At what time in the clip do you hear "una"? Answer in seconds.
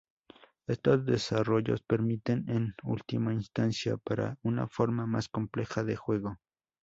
4.41-4.67